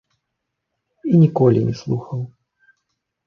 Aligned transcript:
І 1.11 1.19
ніколі 1.23 1.59
не 1.67 1.75
слухаў. 1.81 2.19